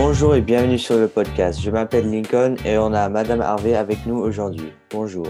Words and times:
Bonjour 0.00 0.36
et 0.36 0.40
bienvenue 0.40 0.78
sur 0.78 0.96
le 0.96 1.08
podcast. 1.08 1.60
Je 1.60 1.72
m'appelle 1.72 2.08
Lincoln 2.08 2.54
et 2.64 2.78
on 2.78 2.92
a 2.92 3.08
Madame 3.08 3.40
Harvey 3.40 3.74
avec 3.74 4.06
nous 4.06 4.16
aujourd'hui. 4.16 4.72
Bonjour. 4.90 5.26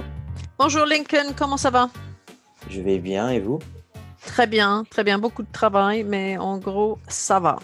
Bonjour 0.58 0.84
Lincoln, 0.84 1.32
comment 1.34 1.56
ça 1.56 1.70
va? 1.70 1.88
Je 2.68 2.82
vais 2.82 2.98
bien 2.98 3.30
et 3.30 3.40
vous? 3.40 3.60
Très 4.26 4.46
bien, 4.46 4.84
très 4.90 5.04
bien. 5.04 5.18
Beaucoup 5.18 5.42
de 5.42 5.50
travail, 5.50 6.04
mais 6.04 6.36
en 6.36 6.58
gros, 6.58 6.98
ça 7.08 7.40
va. 7.40 7.56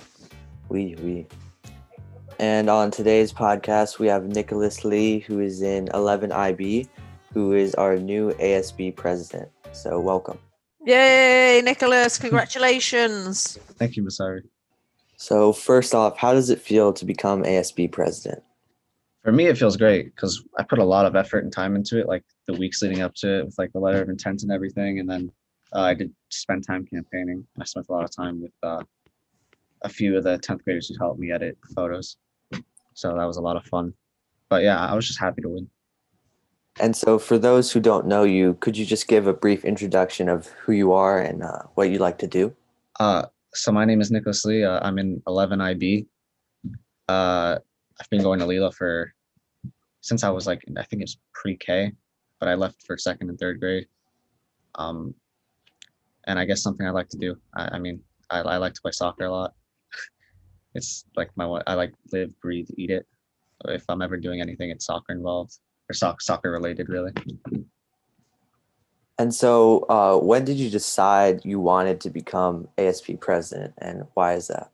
Oui, 0.71 0.97
oui. 1.05 1.27
And 2.41 2.71
on 2.71 2.91
today's 2.91 3.35
podcast, 3.35 3.99
we 4.01 4.09
have 4.09 4.27
Nicholas 4.27 4.83
Lee, 4.83 5.23
who 5.29 5.41
is 5.41 5.63
in 5.63 5.89
11IB, 5.93 6.89
who 7.35 7.53
is 7.53 7.75
our 7.75 7.99
new 7.99 8.31
ASB 8.41 8.97
president. 8.97 9.51
So, 9.73 10.01
welcome. 10.01 10.39
Yay, 10.87 11.61
Nicholas, 11.63 12.19
congratulations. 12.19 13.59
Thank 13.79 13.97
you, 13.97 14.05
Masari. 14.05 14.41
So, 15.25 15.55
first 15.55 15.95
off, 15.95 16.19
how 16.19 16.35
does 16.35 16.51
it 16.51 16.61
feel 16.61 16.93
to 16.93 17.07
become 17.07 17.45
ASB 17.45 17.91
president? 17.91 18.43
For 19.23 19.33
me, 19.33 19.47
it 19.47 19.57
feels 19.57 19.75
great 19.75 20.15
because 20.15 20.45
I 20.59 20.65
put 20.65 20.79
a 20.79 20.85
lot 20.85 21.07
of 21.07 21.17
effort 21.17 21.45
and 21.45 21.51
time 21.51 21.77
into 21.77 21.99
it, 21.99 22.07
like 22.07 22.23
the 22.47 22.53
weeks 22.53 22.83
leading 22.83 23.01
up 23.01 23.15
to 23.15 23.39
it 23.39 23.47
with 23.47 23.55
like 23.57 23.73
the 23.73 23.79
letter 23.79 24.03
of 24.03 24.11
intent 24.11 24.43
and 24.43 24.53
everything. 24.53 24.99
And 24.99 25.09
then 25.09 25.33
uh, 25.75 25.81
I 25.81 25.95
did 25.95 26.13
spend 26.29 26.67
time 26.67 26.85
campaigning. 26.85 27.47
I 27.59 27.65
spent 27.65 27.87
a 27.89 27.93
lot 27.93 28.05
of 28.05 28.15
time 28.15 28.43
with 28.43 28.53
uh, 28.63 28.83
a 29.81 29.89
few 29.89 30.15
of 30.19 30.25
the 30.25 30.39
10th 30.41 30.63
graders 30.63 30.89
who 30.89 30.97
helped 31.03 31.19
me 31.19 31.33
edit 31.33 31.57
photos. 31.75 32.19
So 32.93 33.17
that 33.17 33.25
was 33.25 33.39
a 33.39 33.41
lot 33.41 33.57
of 33.57 33.65
fun. 33.65 33.95
But 34.51 34.63
yeah, 34.63 34.79
I 34.79 34.95
was 34.95 35.07
just 35.07 35.19
happy 35.19 35.41
to 35.41 35.49
win. 35.49 35.71
And 36.81 36.95
so, 36.95 37.19
for 37.19 37.39
those 37.39 37.73
who 37.73 37.81
don't 37.81 38.07
know 38.07 38.25
you, 38.25 38.59
could 38.61 38.77
you 38.77 38.85
just 38.85 39.09
give 39.09 39.27
a 39.27 39.33
brief 39.33 39.65
introduction 39.65 40.29
of 40.29 40.49
who 40.49 40.73
you 40.73 40.93
are 40.93 41.19
and 41.19 41.43
uh, 41.43 41.63
what 41.77 41.89
you 41.89 41.97
like 41.97 42.19
to 42.19 42.27
do? 42.27 42.55
Uh, 43.01 43.27
so 43.55 43.73
my 43.73 43.85
name 43.85 44.01
is 44.01 44.11
Nicholas 44.11 44.45
Lee. 44.45 44.65
Uh, 44.65 44.81
I'm 44.83 44.99
in 44.99 45.21
11IB. 45.27 46.07
Uh, 47.09 47.59
I've 48.01 48.11
been 48.11 48.23
going 48.23 48.41
to 48.41 48.47
Lila 48.47 48.73
for 48.73 49.13
since 50.01 50.25
I 50.25 50.31
was 50.31 50.47
like 50.47 50.63
I 50.77 50.83
think 50.83 51.03
it's 51.03 51.17
pre-K, 51.33 51.93
but 52.41 52.49
I 52.49 52.55
left 52.55 52.83
for 52.87 52.99
second 52.99 53.31
and 53.31 53.39
third 53.39 53.61
grade. 53.61 53.87
Um, 54.75 55.15
and 56.27 56.39
I 56.39 56.45
guess 56.45 56.63
something 56.63 56.87
I 56.87 56.91
like 56.91 57.09
to 57.11 57.19
do. 57.19 57.37
I, 57.55 57.77
I 57.77 57.79
mean, 57.79 58.01
I, 58.31 58.41
I 58.41 58.57
like 58.57 58.75
to 58.75 58.83
play 58.83 58.93
soccer 58.93 59.27
a 59.27 59.31
lot. 59.31 59.53
it's 60.75 61.05
like 61.17 61.31
my 61.37 61.45
I 61.67 61.75
like 61.75 61.95
live, 62.13 62.39
breathe, 62.41 62.69
eat 62.77 62.91
it. 62.91 63.07
If 63.67 63.85
I'm 63.89 64.03
ever 64.03 64.17
doing 64.17 64.41
anything, 64.41 64.71
it's 64.71 64.87
soccer 64.87 65.13
involved 65.13 65.59
or 65.89 65.95
soc- 65.95 66.23
soccer 66.23 66.51
related, 66.51 66.89
really. 66.89 67.13
And 69.19 69.33
so, 69.33 69.87
uh, 69.89 70.19
when 70.19 70.45
did 70.45 70.57
you 70.57 70.71
decide 70.71 71.45
you 71.45 71.61
wanted 71.61 72.01
to 72.01 72.11
become 72.11 72.69
ASB 72.77 73.21
president, 73.21 73.75
and 73.79 74.05
why 74.15 74.35
is 74.35 74.49
that? 74.49 74.71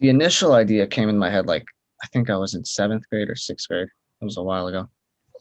The 0.00 0.08
initial 0.08 0.52
idea 0.54 0.86
came 0.86 1.08
in 1.08 1.18
my 1.18 1.30
head 1.30 1.46
like 1.46 1.66
I 2.02 2.06
think 2.08 2.30
I 2.30 2.36
was 2.36 2.54
in 2.54 2.64
seventh 2.64 3.08
grade 3.10 3.28
or 3.28 3.36
sixth 3.36 3.68
grade. 3.68 3.88
It 4.20 4.24
was 4.24 4.36
a 4.36 4.42
while 4.42 4.66
ago. 4.68 4.88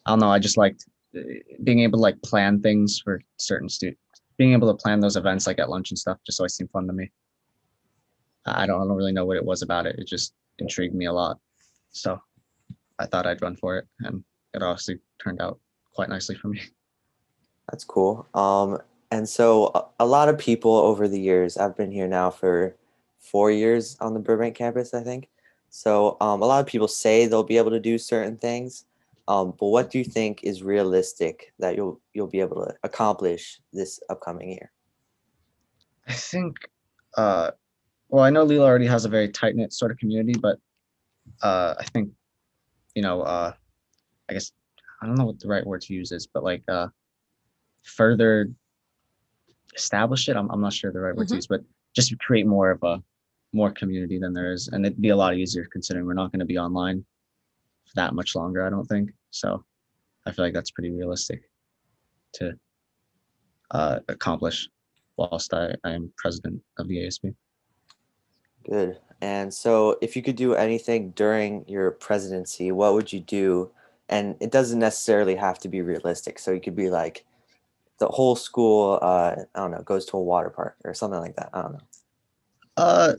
I 0.05 0.11
don't 0.11 0.19
know. 0.19 0.31
I 0.31 0.39
just 0.39 0.57
liked 0.57 0.85
uh, 1.17 1.21
being 1.63 1.79
able 1.79 1.99
to 1.99 2.01
like 2.01 2.21
plan 2.23 2.61
things 2.61 2.99
for 2.99 3.21
certain 3.37 3.69
students. 3.69 4.01
Being 4.37 4.53
able 4.53 4.67
to 4.71 4.81
plan 4.81 4.99
those 4.99 5.15
events 5.15 5.47
like 5.47 5.59
at 5.59 5.69
lunch 5.69 5.91
and 5.91 5.97
stuff 5.97 6.17
just 6.25 6.39
always 6.39 6.55
seemed 6.55 6.71
fun 6.71 6.87
to 6.87 6.93
me. 6.93 7.11
I 8.45 8.65
don't, 8.65 8.81
I 8.81 8.85
don't 8.85 8.95
really 8.95 9.11
know 9.11 9.25
what 9.25 9.37
it 9.37 9.45
was 9.45 9.61
about 9.61 9.85
it. 9.85 9.97
It 9.99 10.07
just 10.07 10.33
intrigued 10.59 10.95
me 10.95 11.05
a 11.05 11.13
lot. 11.13 11.39
So 11.91 12.19
I 12.99 13.05
thought 13.05 13.25
I'd 13.25 13.41
run 13.41 13.55
for 13.55 13.77
it, 13.77 13.87
and 13.99 14.23
it 14.53 14.63
obviously 14.63 14.99
turned 15.21 15.41
out 15.41 15.59
quite 15.93 16.09
nicely 16.09 16.35
for 16.35 16.47
me. 16.47 16.61
That's 17.69 17.83
cool. 17.83 18.27
Um, 18.33 18.79
and 19.11 19.27
so 19.27 19.89
a, 19.99 20.05
lot 20.05 20.29
of 20.29 20.37
people 20.37 20.73
over 20.75 21.07
the 21.07 21.19
years, 21.19 21.57
I've 21.57 21.75
been 21.75 21.91
here 21.91 22.07
now 22.07 22.29
for 22.29 22.75
four 23.19 23.51
years 23.51 23.97
on 23.99 24.13
the 24.13 24.19
Burbank 24.19 24.55
campus, 24.55 24.93
I 24.93 25.01
think. 25.01 25.29
So 25.69 26.17
um, 26.21 26.41
a 26.41 26.45
lot 26.45 26.59
of 26.59 26.65
people 26.65 26.87
say 26.87 27.25
they'll 27.25 27.43
be 27.43 27.57
able 27.57 27.71
to 27.71 27.79
do 27.79 27.97
certain 27.97 28.37
things, 28.37 28.85
um, 29.27 29.53
but 29.59 29.67
what 29.67 29.89
do 29.89 29.97
you 29.97 30.05
think 30.05 30.43
is 30.43 30.63
realistic 30.63 31.53
that 31.59 31.75
you'll 31.75 31.99
you'll 32.13 32.27
be 32.27 32.39
able 32.39 32.65
to 32.65 32.73
accomplish 32.83 33.59
this 33.73 33.99
upcoming 34.09 34.51
year? 34.51 34.71
I 36.07 36.13
think, 36.13 36.55
uh, 37.17 37.51
well, 38.07 38.23
I 38.23 38.29
know 38.29 38.43
Lila 38.43 38.65
already 38.65 38.87
has 38.87 39.03
a 39.03 39.09
very 39.09 39.27
tight 39.27 39.55
knit 39.55 39.73
sort 39.73 39.91
of 39.91 39.97
community, 39.97 40.39
but 40.39 40.57
uh, 41.43 41.75
I 41.77 41.83
think, 41.83 42.11
you 42.95 43.01
know, 43.01 43.21
uh, 43.21 43.51
I 44.29 44.33
guess 44.33 44.53
I 45.01 45.05
don't 45.05 45.15
know 45.15 45.25
what 45.25 45.39
the 45.39 45.49
right 45.49 45.65
word 45.65 45.81
to 45.81 45.93
use 45.93 46.13
is, 46.13 46.25
but 46.25 46.43
like 46.43 46.63
uh, 46.69 46.87
further 47.83 48.49
establish 49.75 50.27
it. 50.29 50.35
I'm, 50.35 50.49
I'm 50.49 50.61
not 50.61 50.73
sure 50.73 50.91
the 50.91 50.99
right 50.99 51.15
word 51.15 51.27
to 51.29 51.33
Mhm. 51.33 51.37
use, 51.37 51.47
but 51.47 51.63
just 51.95 52.17
create 52.19 52.45
more 52.45 52.71
of 52.71 52.83
a 52.83 53.03
more 53.53 53.71
community 53.71 54.19
than 54.19 54.33
there 54.33 54.51
is, 54.51 54.67
and 54.67 54.85
it'd 54.85 55.01
be 55.01 55.09
a 55.09 55.15
lot 55.15 55.35
easier 55.35 55.65
considering 55.71 56.05
we're 56.05 56.13
not 56.13 56.31
going 56.31 56.39
to 56.39 56.45
be 56.45 56.57
online 56.57 57.05
for 57.85 57.93
that 57.95 58.13
much 58.13 58.35
longer. 58.35 58.65
I 58.65 58.69
don't 58.69 58.85
think 58.85 59.11
so. 59.31 59.63
I 60.25 60.31
feel 60.31 60.43
like 60.45 60.53
that's 60.53 60.71
pretty 60.71 60.91
realistic 60.91 61.49
to 62.33 62.59
uh, 63.71 63.99
accomplish 64.09 64.69
whilst 65.15 65.53
I, 65.53 65.73
I 65.83 65.91
am 65.91 66.11
president 66.17 66.61
of 66.77 66.87
the 66.87 66.97
ASB. 66.97 67.33
Good. 68.65 68.99
And 69.21 69.53
so 69.53 69.97
if 70.01 70.15
you 70.15 70.21
could 70.21 70.35
do 70.35 70.53
anything 70.53 71.11
during 71.11 71.65
your 71.67 71.91
presidency, 71.91 72.71
what 72.71 72.93
would 72.93 73.11
you 73.11 73.21
do? 73.21 73.71
And 74.09 74.35
it 74.39 74.51
doesn't 74.51 74.79
necessarily 74.79 75.35
have 75.35 75.59
to 75.59 75.69
be 75.69 75.81
realistic. 75.81 76.37
So 76.37 76.51
you 76.51 76.61
could 76.61 76.75
be 76.75 76.89
like 76.89 77.25
the 77.99 78.07
whole 78.07 78.35
school, 78.35 78.99
uh, 79.01 79.35
I 79.55 79.59
don't 79.59 79.71
know, 79.71 79.81
goes 79.81 80.05
to 80.07 80.17
a 80.17 80.21
water 80.21 80.49
park 80.49 80.75
or 80.83 80.93
something 80.93 81.19
like 81.19 81.35
that. 81.35 81.49
I 81.53 81.61
don't 81.61 81.73
know. 81.73 81.79
Uh, 82.77 83.13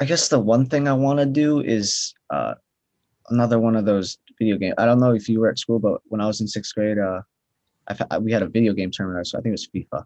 I 0.00 0.04
guess 0.04 0.28
the 0.28 0.38
one 0.38 0.66
thing 0.66 0.88
I 0.88 0.92
want 0.92 1.18
to 1.18 1.26
do 1.26 1.60
is 1.60 2.14
uh, 2.30 2.54
another 3.30 3.58
one 3.58 3.76
of 3.76 3.84
those 3.84 4.18
video 4.38 4.56
game. 4.56 4.74
I 4.78 4.86
don't 4.86 5.00
know 5.00 5.12
if 5.12 5.28
you 5.28 5.40
were 5.40 5.50
at 5.50 5.58
school, 5.58 5.78
but 5.78 6.00
when 6.04 6.20
I 6.20 6.26
was 6.26 6.40
in 6.40 6.48
sixth 6.48 6.74
grade, 6.74 6.98
uh, 6.98 7.22
I've, 7.88 8.22
we 8.22 8.32
had 8.32 8.42
a 8.42 8.48
video 8.48 8.72
game 8.72 8.90
tournament. 8.90 9.26
So 9.26 9.38
I 9.38 9.42
think 9.42 9.52
it 9.52 9.60
was 9.60 9.68
FIFA, 9.74 10.04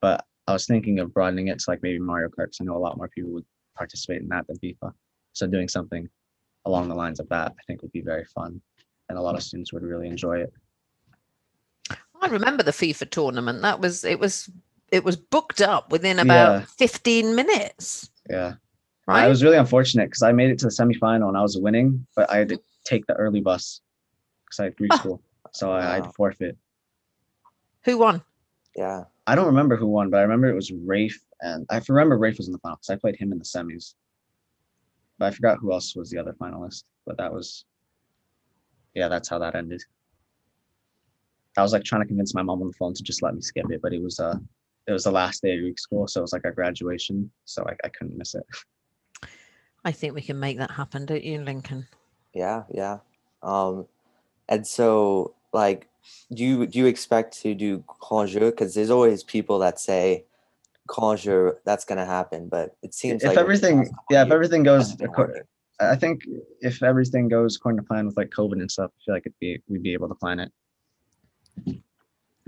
but 0.00 0.24
I 0.48 0.52
was 0.52 0.66
thinking 0.66 0.98
of 0.98 1.14
broadening 1.14 1.48
it 1.48 1.60
to 1.60 1.70
like 1.70 1.82
maybe 1.82 1.98
Mario 1.98 2.28
Kart. 2.28 2.46
'cause 2.46 2.58
I 2.60 2.64
know 2.64 2.76
a 2.76 2.78
lot 2.78 2.96
more 2.96 3.08
people 3.08 3.30
would 3.32 3.46
participate 3.76 4.22
in 4.22 4.28
that 4.28 4.46
than 4.48 4.58
FIFA. 4.58 4.92
So 5.32 5.46
doing 5.46 5.68
something 5.68 6.08
along 6.64 6.88
the 6.88 6.94
lines 6.94 7.20
of 7.20 7.28
that, 7.28 7.52
I 7.52 7.62
think 7.66 7.82
would 7.82 7.92
be 7.92 8.00
very 8.02 8.24
fun, 8.26 8.60
and 9.08 9.18
a 9.18 9.22
lot 9.22 9.36
of 9.36 9.42
students 9.42 9.72
would 9.72 9.82
really 9.82 10.08
enjoy 10.08 10.40
it. 10.40 10.52
I 12.22 12.28
remember 12.28 12.62
the 12.62 12.70
FIFA 12.70 13.10
tournament. 13.10 13.62
That 13.62 13.80
was 13.80 14.04
it 14.04 14.18
was 14.20 14.48
it 14.90 15.04
was 15.04 15.16
booked 15.16 15.60
up 15.60 15.90
within 15.90 16.18
about 16.18 16.60
Yeah. 16.60 16.64
15 16.78 17.34
minutes, 17.34 18.10
Yeah. 18.30 18.54
right? 19.06 19.24
I 19.24 19.28
was 19.28 19.42
really 19.42 19.56
unfortunate 19.56 20.06
because 20.10 20.22
I 20.22 20.32
made 20.32 20.50
it 20.50 20.58
to 20.60 20.66
the 20.66 20.70
semifinal 20.70 21.28
and 21.28 21.36
I 21.36 21.42
was 21.42 21.56
winning, 21.58 22.06
but 22.14 22.30
I 22.30 22.36
had 22.38 22.48
to 22.50 22.60
take 22.84 23.06
the 23.06 23.14
early 23.14 23.40
bus 23.40 23.80
because 24.44 24.60
I 24.60 24.64
had 24.64 24.76
Greek 24.76 24.92
Oh. 24.92 24.96
Ah. 24.96 24.98
school, 25.00 25.22
so 25.52 25.72
I, 25.72 25.78
I 25.90 25.94
had 25.94 26.04
to 26.04 26.10
forfeit. 26.12 26.56
Who 27.84 27.98
won? 27.98 28.22
Yeah. 28.76 29.04
I 29.26 29.34
don't 29.34 29.46
remember 29.46 29.76
who 29.76 29.86
won, 29.86 30.10
but 30.10 30.18
I 30.18 30.22
remember 30.22 30.48
it 30.48 30.54
was 30.54 30.70
Rafe, 30.72 31.20
and 31.40 31.66
I 31.70 31.80
remember 31.88 32.18
Rafe 32.18 32.36
was 32.38 32.46
in 32.48 32.52
the 32.52 32.58
final 32.58 32.76
because 32.76 32.90
I 32.90 32.96
played 32.96 33.16
him 33.16 33.32
in 33.32 33.38
the 33.38 33.44
semis. 33.44 33.94
But 35.18 35.26
I 35.26 35.30
forgot 35.30 35.58
who 35.58 35.72
else 35.72 35.94
was 35.96 36.10
the 36.10 36.18
other 36.18 36.32
finalist. 36.34 36.84
But 37.06 37.16
that 37.18 37.32
was, 37.32 37.64
yeah, 38.94 39.08
that's 39.08 39.28
how 39.28 39.38
that 39.38 39.54
ended. 39.54 39.82
I 41.56 41.62
was 41.62 41.72
like 41.72 41.84
trying 41.84 42.02
to 42.02 42.08
convince 42.08 42.34
my 42.34 42.42
mom 42.42 42.62
on 42.62 42.68
the 42.68 42.74
phone 42.74 42.94
to 42.94 43.02
just 43.02 43.22
let 43.22 43.34
me 43.34 43.40
skip 43.40 43.70
it, 43.70 43.82
but 43.82 43.92
it 43.92 44.02
was 44.02 44.18
uh, 44.18 44.38
it 44.86 44.92
was 44.92 45.04
the 45.04 45.12
last 45.12 45.42
day 45.42 45.54
of 45.54 45.60
Greek 45.60 45.78
school, 45.78 46.06
so 46.08 46.20
it 46.20 46.22
was 46.22 46.32
like 46.32 46.44
a 46.44 46.52
graduation, 46.52 47.30
so 47.44 47.64
I, 47.66 47.74
I 47.84 47.88
couldn't 47.88 48.16
miss 48.16 48.34
it. 48.34 48.44
I 49.84 49.92
think 49.92 50.14
we 50.14 50.22
can 50.22 50.38
make 50.38 50.58
that 50.58 50.70
happen, 50.70 51.06
don't 51.06 51.24
you, 51.24 51.40
Lincoln? 51.40 51.86
Yeah. 52.34 52.62
Yeah. 52.70 52.98
Um, 53.42 53.86
and 54.48 54.66
so 54.66 55.34
like, 55.52 55.88
do 56.32 56.44
you, 56.44 56.66
do 56.66 56.78
you 56.78 56.86
expect 56.86 57.40
to 57.42 57.54
do 57.54 57.84
conjure? 58.00 58.50
Because 58.50 58.74
there's 58.74 58.90
always 58.90 59.22
people 59.22 59.58
that 59.60 59.80
say 59.80 60.24
conjure, 60.88 61.58
that's 61.64 61.84
going 61.84 61.98
to 61.98 62.04
happen. 62.04 62.48
But 62.48 62.76
it 62.82 62.94
seems 62.94 63.22
if 63.22 63.28
like 63.28 63.38
everything, 63.38 63.90
yeah, 64.10 64.22
if 64.22 64.30
everything 64.30 64.62
goes 64.62 64.90
hasn't 64.90 65.00
been 65.00 65.10
acco- 65.10 65.18
happening. 65.18 65.42
I 65.80 65.96
think 65.96 66.22
if 66.60 66.82
everything 66.82 67.28
goes 67.28 67.56
according 67.56 67.80
to 67.80 67.86
plan 67.86 68.06
with 68.06 68.16
like 68.16 68.30
COVID 68.30 68.60
and 68.60 68.70
stuff, 68.70 68.92
I 68.94 68.98
feel 69.04 69.14
like 69.14 69.22
it'd 69.26 69.38
be 69.40 69.60
we'd 69.68 69.82
be 69.82 69.94
able 69.94 70.08
to 70.08 70.14
plan 70.14 70.38
it. 70.38 70.52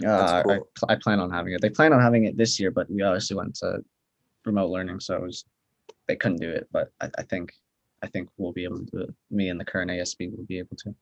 Uh, 0.05 0.09
I, 0.09 0.43
cool. 0.43 0.69
pl- 0.75 0.89
I 0.91 0.97
plan 0.97 1.21
on 1.21 1.31
having 1.31 1.53
it. 1.55 1.61
They 1.61 1.71
plan 1.71 1.93
on 1.93 2.01
having 2.01 2.25
it 2.25 2.37
this 2.37 2.59
year, 2.59 2.71
but 2.71 2.91
we 2.91 3.03
obviously 3.03 3.37
went 3.37 3.55
to 3.57 3.79
remote 4.45 4.71
learning, 4.71 5.01
so 5.01 5.15
it 5.15 5.23
was 5.23 5.45
they 6.09 6.17
couldn't 6.17 6.41
do 6.41 6.51
it. 6.51 6.69
But 6.73 6.91
I, 7.01 7.11
I 7.19 7.23
think 7.23 7.53
I 8.03 8.09
think 8.09 8.29
we'll 8.37 8.53
be 8.53 8.65
able 8.65 8.79
to 8.79 8.85
do 8.85 8.99
it. 9.03 9.15
Me 9.31 9.49
and 9.51 9.59
the 9.61 9.65
current 9.65 9.91
ASB 9.91 10.37
will 10.37 10.45
be 10.45 10.59
able 10.59 10.77
to. 10.79 10.95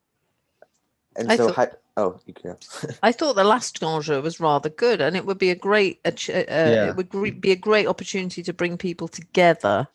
And 1.16 1.30
I 1.32 1.36
so, 1.36 1.46
thought- 1.48 1.56
hi- 1.56 1.76
oh, 1.96 2.20
you 2.26 2.34
can. 2.34 2.56
I 3.02 3.12
thought 3.12 3.34
the 3.36 3.44
last 3.44 3.80
Ganjou 3.80 4.22
was 4.22 4.40
rather 4.40 4.68
good, 4.68 5.00
and 5.00 5.16
it 5.16 5.24
would 5.26 5.38
be 5.38 5.50
a 5.50 5.54
great, 5.56 6.00
uh, 6.04 6.10
Yeah. 6.28 6.88
it 6.90 6.96
would 6.96 7.40
be 7.40 7.52
a 7.52 7.56
great 7.56 7.86
opportunity 7.86 8.42
to 8.42 8.52
bring 8.52 8.76
people 8.78 9.08
together 9.08 9.88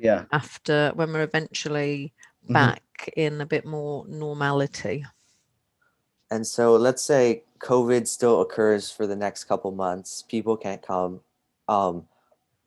Yeah. 0.00 0.24
after 0.32 0.92
when 0.94 1.12
we're 1.12 1.22
eventually 1.22 2.12
Mhm. 2.48 2.52
back 2.54 3.10
in 3.16 3.40
a 3.40 3.46
bit 3.46 3.64
more 3.66 4.06
normality. 4.08 5.04
And 6.30 6.46
so 6.46 6.76
let's 6.76 7.02
say 7.02 7.44
COVID 7.58 8.06
still 8.06 8.40
occurs 8.40 8.90
for 8.90 9.06
the 9.06 9.16
next 9.16 9.44
couple 9.44 9.70
months. 9.72 10.22
People 10.28 10.56
can't 10.56 10.82
come. 10.82 11.20
Um, 11.68 12.06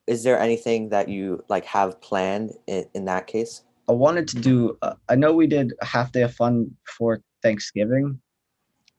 is 0.08 0.24
there 0.24 0.40
anything 0.40 0.90
that 0.90 1.10
you 1.10 1.44
like 1.48 1.66
have 1.66 2.02
planned 2.02 2.54
in, 2.68 2.86
in 2.94 3.06
that 3.06 3.28
case? 3.28 3.64
I 3.88 3.94
wanted 3.94 4.28
to 4.30 4.40
do. 4.40 4.78
Uh, 4.82 4.96
I 5.10 5.16
know 5.16 5.34
we 5.34 5.48
did 5.48 5.74
a 5.82 5.86
half 5.86 6.12
day 6.12 6.22
of 6.22 6.34
fun 6.34 6.76
for 6.86 7.22
Thanksgiving, 7.42 8.20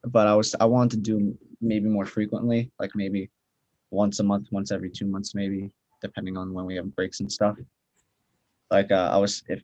but 0.03 0.27
I 0.27 0.35
was 0.35 0.55
I 0.59 0.65
wanted 0.65 1.03
to 1.03 1.17
do 1.17 1.37
maybe 1.61 1.87
more 1.87 2.05
frequently, 2.05 2.71
like 2.79 2.91
maybe 2.95 3.29
once 3.91 4.19
a 4.19 4.23
month, 4.23 4.47
once 4.51 4.71
every 4.71 4.89
two 4.89 5.05
months, 5.05 5.35
maybe 5.35 5.71
depending 6.01 6.37
on 6.37 6.53
when 6.53 6.65
we 6.65 6.75
have 6.75 6.95
breaks 6.95 7.19
and 7.21 7.31
stuff. 7.31 7.57
Like 8.71 8.91
uh, 8.91 9.09
I 9.13 9.17
was 9.17 9.43
if 9.47 9.61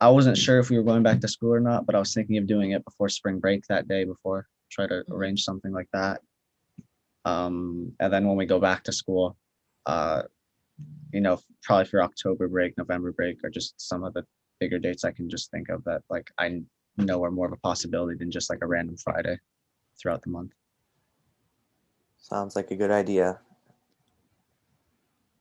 I 0.00 0.08
wasn't 0.08 0.38
sure 0.38 0.58
if 0.58 0.70
we 0.70 0.76
were 0.76 0.84
going 0.84 1.02
back 1.02 1.20
to 1.20 1.28
school 1.28 1.54
or 1.54 1.60
not, 1.60 1.86
but 1.86 1.94
I 1.94 1.98
was 1.98 2.14
thinking 2.14 2.38
of 2.38 2.46
doing 2.46 2.72
it 2.72 2.84
before 2.84 3.08
spring 3.08 3.38
break 3.38 3.66
that 3.66 3.88
day 3.88 4.04
before 4.04 4.48
try 4.74 4.86
to 4.86 5.04
arrange 5.10 5.44
something 5.44 5.72
like 5.72 5.88
that. 5.92 6.20
Um, 7.24 7.92
and 8.00 8.12
then 8.12 8.26
when 8.26 8.36
we 8.36 8.46
go 8.46 8.58
back 8.58 8.82
to 8.84 8.92
school, 8.92 9.36
uh, 9.86 10.22
you 11.12 11.20
know, 11.20 11.38
probably 11.62 11.86
for 11.86 12.02
October 12.02 12.48
break, 12.48 12.76
November 12.76 13.12
break, 13.12 13.38
or 13.44 13.50
just 13.50 13.80
some 13.80 14.04
of 14.04 14.12
the 14.14 14.24
bigger 14.60 14.78
dates 14.78 15.04
I 15.04 15.12
can 15.12 15.28
just 15.28 15.50
think 15.50 15.68
of 15.68 15.82
that 15.84 16.02
like 16.10 16.30
I 16.38 16.62
know 16.96 17.24
are 17.24 17.30
more 17.30 17.46
of 17.46 17.52
a 17.52 17.56
possibility 17.56 18.16
than 18.16 18.30
just 18.30 18.50
like 18.50 18.60
a 18.62 18.66
random 18.66 18.96
Friday 18.96 19.38
throughout 20.00 20.22
the 20.22 20.30
month. 20.30 20.52
Sounds 22.18 22.56
like 22.56 22.70
a 22.70 22.76
good 22.76 22.90
idea. 22.90 23.40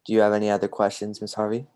Do 0.05 0.13
you 0.13 0.19
have 0.19 0.33
any 0.33 0.49
other 0.49 0.67
questions, 0.67 1.21
Miss 1.21 1.35
Harvey? 1.35 1.67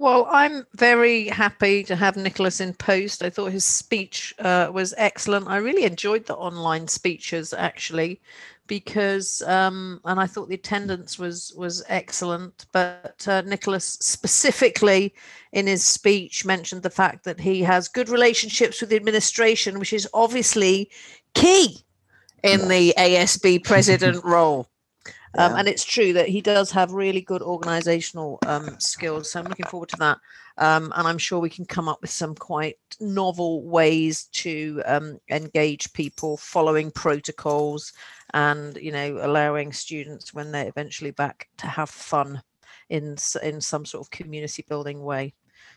Well, 0.00 0.28
I'm 0.30 0.64
very 0.74 1.26
happy 1.26 1.82
to 1.82 1.96
have 1.96 2.16
Nicholas 2.16 2.60
in 2.60 2.72
post. 2.74 3.20
I 3.24 3.30
thought 3.30 3.50
his 3.50 3.64
speech 3.64 4.32
uh, 4.38 4.70
was 4.72 4.94
excellent. 4.96 5.48
I 5.48 5.56
really 5.56 5.82
enjoyed 5.82 6.26
the 6.26 6.36
online 6.36 6.86
speeches 6.86 7.52
actually, 7.52 8.20
because 8.68 9.42
um, 9.42 10.00
and 10.04 10.20
I 10.20 10.26
thought 10.26 10.48
the 10.48 10.54
attendance 10.54 11.18
was 11.18 11.52
was 11.56 11.82
excellent. 11.88 12.66
But 12.70 13.26
uh, 13.26 13.40
Nicholas 13.40 13.98
specifically 14.00 15.14
in 15.50 15.66
his 15.66 15.82
speech 15.82 16.44
mentioned 16.44 16.84
the 16.84 16.90
fact 16.90 17.24
that 17.24 17.40
he 17.40 17.62
has 17.62 17.88
good 17.88 18.08
relationships 18.08 18.80
with 18.80 18.90
the 18.90 18.96
administration, 18.96 19.80
which 19.80 19.92
is 19.92 20.08
obviously 20.14 20.90
key 21.34 21.78
in 22.44 22.68
the 22.68 22.94
ASB 22.96 23.64
president 23.64 24.24
role. 24.24 24.68
Um, 25.38 25.52
Yeah. 25.52 25.58
and 25.60 25.68
it's 25.68 25.84
true 25.84 26.12
that 26.14 26.28
he 26.28 26.40
does 26.40 26.72
have 26.72 26.90
really 26.90 27.20
good 27.20 27.42
organizational 27.42 28.40
um, 28.46 28.78
skills. 28.80 29.30
So 29.30 29.38
I'm 29.38 29.46
looking 29.46 29.66
forward 29.66 29.88
to 29.90 29.96
that. 29.98 30.18
Um, 30.58 30.92
and 30.96 31.06
I'm 31.06 31.18
sure 31.18 31.38
we 31.38 31.48
can 31.48 31.64
come 31.64 31.88
up 31.88 32.00
with 32.00 32.10
some 32.10 32.34
quite 32.34 32.76
novel 32.98 33.62
ways 33.62 34.24
to 34.32 34.82
um, 34.84 35.20
engage 35.30 35.92
people 35.92 36.36
following 36.36 36.90
protocols 36.90 37.92
and, 38.34 38.76
you 38.78 38.90
know, 38.90 39.20
allowing 39.22 39.72
students 39.72 40.34
when 40.34 40.50
they're 40.50 40.66
eventually 40.66 41.12
back 41.12 41.48
to 41.58 41.68
have 41.68 41.88
fun 41.88 42.42
in, 42.90 43.16
in 43.40 43.60
some 43.60 43.84
sort 43.84 44.04
of 44.04 44.10
community 44.10 44.64
building 44.68 45.04
way. 45.04 45.34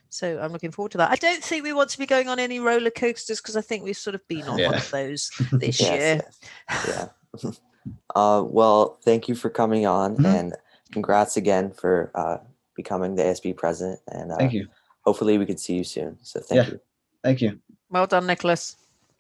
So 0.10 0.40
I'm 0.42 0.52
looking 0.52 0.72
forward 0.72 0.94
to 0.94 0.98
that. 0.98 1.12
I 1.12 1.16
don't 1.16 1.44
think 1.44 1.64
we 1.64 1.74
want 1.74 1.92
to 1.92 2.00
be 2.00 2.08
going 2.08 2.28
on 2.28 2.40
any 2.40 2.60
roller 2.60 2.90
coasters 2.90 3.40
because 3.40 3.56
I 3.56 3.62
think 3.62 3.84
we've 3.84 3.96
sort 3.96 4.16
of 4.16 4.28
been 4.28 4.48
on 4.48 4.60
one 4.60 4.74
of 4.74 4.90
those 4.90 5.30
this 5.52 5.80
year. 5.80 6.22
yes, 6.68 7.10
yeah. 7.44 7.52
uh, 8.16 8.44
well, 8.48 8.98
thank 9.04 9.28
you 9.28 9.36
for 9.36 9.50
coming 9.50 9.86
on, 9.86 10.18
Mhm. 10.18 10.26
and 10.26 10.54
congrats 10.92 11.38
again 11.38 11.72
for 11.72 12.12
uh, 12.16 12.38
becoming 12.76 13.16
the 13.16 13.24
ASB 13.24 13.54
president. 13.56 14.00
And 14.08 14.32
uh, 14.32 14.38
Thank 14.38 14.54
you. 14.54 14.68
hopefully, 15.02 15.38
we 15.38 15.46
could 15.46 15.60
see 15.60 15.76
you 15.76 15.84
soon. 15.84 16.18
So 16.22 16.40
thank 16.40 16.66
Yeah. 16.68 16.74
you. 16.74 16.80
Thank 17.24 17.42
you. 17.42 17.60
Well 17.90 18.08
done, 18.08 18.26
Nicholas. 18.28 18.76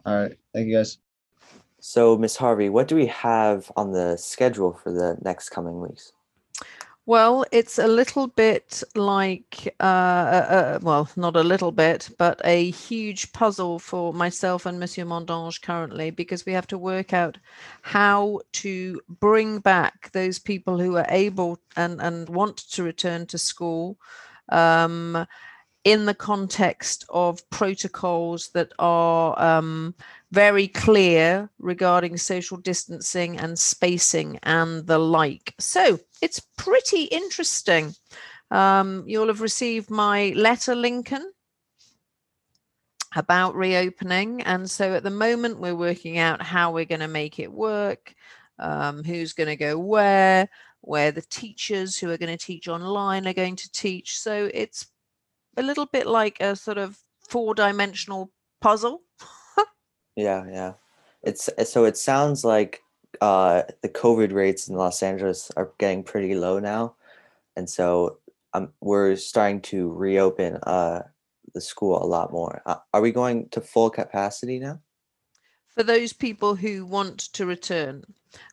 All 0.05 0.15
right. 0.15 0.37
Thank 0.53 0.67
you 0.67 0.75
guys. 0.77 0.97
So, 1.79 2.17
Miss 2.17 2.35
Harvey, 2.37 2.69
what 2.69 2.87
do 2.87 2.95
we 2.95 3.07
have 3.07 3.71
on 3.75 3.91
the 3.91 4.15
schedule 4.17 4.73
for 4.73 4.91
the 4.91 5.17
next 5.21 5.49
coming 5.49 5.79
weeks? 5.81 6.11
Well, 7.07 7.45
it's 7.51 7.79
a 7.79 7.87
little 7.87 8.27
bit 8.27 8.83
like, 8.95 9.73
uh, 9.79 9.83
uh, 9.83 10.45
uh, 10.49 10.79
well, 10.83 11.09
not 11.15 11.35
a 11.35 11.43
little 11.43 11.71
bit, 11.71 12.09
but 12.17 12.39
a 12.45 12.69
huge 12.69 13.33
puzzle 13.33 13.79
for 13.79 14.13
myself 14.13 14.65
and 14.65 14.79
Monsieur 14.79 15.03
Mondange 15.05 15.61
currently 15.61 16.11
because 16.11 16.45
we 16.45 16.53
have 16.53 16.67
to 16.67 16.77
work 16.77 17.11
out 17.11 17.37
how 17.81 18.41
to 18.53 19.01
bring 19.09 19.59
back 19.59 20.11
those 20.11 20.37
people 20.37 20.79
who 20.79 20.95
are 20.95 21.07
able 21.09 21.59
and, 21.75 21.99
and 22.01 22.29
want 22.29 22.57
to 22.57 22.83
return 22.83 23.25
to 23.27 23.37
school 23.37 23.97
um, 24.49 25.25
in 25.83 26.05
the 26.05 26.13
context 26.13 27.05
of 27.09 27.47
protocols 27.49 28.49
that 28.49 28.71
are 28.77 29.39
um, 29.41 29.95
very 30.31 30.67
clear 30.67 31.49
regarding 31.59 32.17
social 32.17 32.57
distancing 32.57 33.37
and 33.37 33.57
spacing 33.57 34.37
and 34.43 34.85
the 34.85 34.99
like. 34.99 35.55
So 35.59 35.99
it's 36.21 36.39
pretty 36.57 37.03
interesting. 37.05 37.95
Um, 38.51 39.03
you'll 39.07 39.27
have 39.27 39.41
received 39.41 39.89
my 39.89 40.33
letter, 40.35 40.75
Lincoln, 40.75 41.31
about 43.15 43.55
reopening. 43.55 44.41
And 44.43 44.69
so 44.69 44.93
at 44.93 45.03
the 45.03 45.09
moment, 45.09 45.59
we're 45.59 45.75
working 45.75 46.19
out 46.19 46.43
how 46.43 46.71
we're 46.71 46.85
going 46.85 47.01
to 47.01 47.07
make 47.07 47.39
it 47.39 47.51
work, 47.51 48.13
um, 48.59 49.03
who's 49.03 49.33
going 49.33 49.49
to 49.49 49.55
go 49.55 49.79
where, 49.79 50.47
where 50.81 51.11
the 51.11 51.21
teachers 51.23 51.97
who 51.97 52.11
are 52.11 52.17
going 52.17 52.37
to 52.37 52.45
teach 52.45 52.67
online 52.67 53.27
are 53.27 53.33
going 53.33 53.55
to 53.55 53.71
teach. 53.71 54.19
So 54.19 54.49
it's 54.53 54.87
a 55.57 55.61
little 55.61 55.85
bit 55.85 56.07
like 56.07 56.39
a 56.39 56.55
sort 56.55 56.77
of 56.77 56.99
four 57.29 57.53
dimensional 57.53 58.31
puzzle. 58.61 59.03
Yeah, 60.15 60.45
yeah. 60.49 60.73
It's 61.23 61.49
uh, 61.57 61.63
so 61.63 61.85
it 61.85 61.97
sounds 61.97 62.43
like 62.43 62.81
uh, 63.21 63.63
the 63.81 63.89
COVID 63.89 64.33
rates 64.33 64.67
in 64.67 64.75
Los 64.75 65.03
Angeles 65.03 65.51
are 65.55 65.71
getting 65.77 66.03
pretty 66.03 66.35
low 66.35 66.59
now, 66.59 66.95
and 67.55 67.69
so 67.69 68.17
um, 68.53 68.73
we're 68.81 69.15
starting 69.15 69.61
to 69.61 69.91
reopen 69.91 70.57
uh, 70.63 71.03
the 71.53 71.61
school 71.61 72.03
a 72.03 72.05
lot 72.05 72.31
more. 72.31 72.61
Uh, 72.65 72.77
are 72.93 73.01
we 73.01 73.11
going 73.11 73.49
to 73.49 73.61
full 73.61 73.89
capacity 73.89 74.59
now? 74.59 74.79
For 75.73 75.83
those 75.83 76.13
people 76.13 76.55
who 76.55 76.85
want 76.85 77.19
to 77.33 77.45
return 77.45 78.03